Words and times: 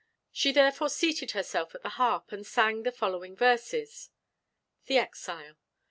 She 0.31 0.51
therefore 0.51 0.89
seated 0.89 1.29
herself 1.37 1.75
at 1.75 1.83
the 1.83 1.89
harp, 1.89 2.31
and 2.31 2.43
sang 2.43 2.81
the 2.81 2.91
following 2.91 3.35
verses; 3.35 4.09
THE 4.87 4.97
EXILE. 4.97 5.57